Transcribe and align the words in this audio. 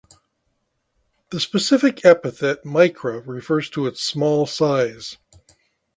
The 1.29 1.39
specific 1.39 2.03
epithet 2.05 2.63
"micra" 2.65 3.21
refers 3.27 3.69
to 3.69 3.85
its 3.85 4.01
small 4.01 4.47
size. 4.47 5.17